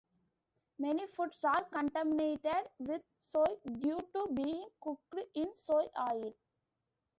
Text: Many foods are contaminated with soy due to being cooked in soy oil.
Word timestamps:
Many 0.79 1.05
foods 1.09 1.43
are 1.43 1.63
contaminated 1.65 2.67
with 2.79 3.03
soy 3.21 3.45
due 3.71 3.99
to 4.15 4.31
being 4.33 4.65
cooked 4.81 5.13
in 5.35 5.55
soy 5.55 5.85
oil. 5.95 6.33